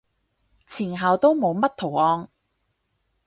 [0.65, 2.27] 前後都冇乜圖案